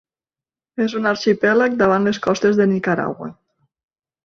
És 0.85 0.95
un 0.99 1.09
arxipèlag 1.09 1.77
davant 1.83 2.09
les 2.09 2.21
costes 2.25 2.59
de 2.63 2.69
Nicaragua. 2.73 3.31